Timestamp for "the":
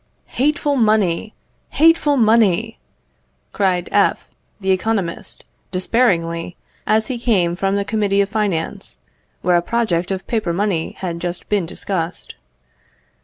4.59-4.71, 7.75-7.85